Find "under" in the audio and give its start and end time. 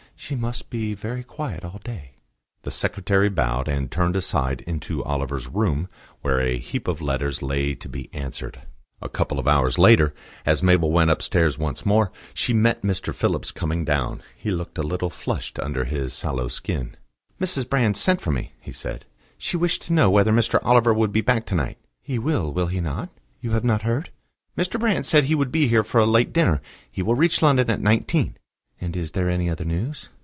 15.59-15.85